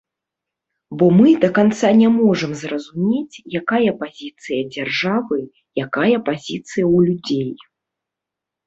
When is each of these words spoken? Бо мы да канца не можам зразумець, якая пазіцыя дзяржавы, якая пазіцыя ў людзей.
Бо 1.01 1.05
мы 1.17 1.33
да 1.43 1.49
канца 1.57 1.91
не 1.99 2.07
можам 2.15 2.51
зразумець, 2.63 3.43
якая 3.61 3.91
пазіцыя 4.01 4.61
дзяржавы, 4.73 5.39
якая 5.87 6.11
пазіцыя 6.33 6.85
ў 6.95 6.97
людзей. 7.13 7.51